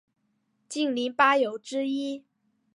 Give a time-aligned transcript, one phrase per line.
[0.67, 2.25] 竟陵八友之一。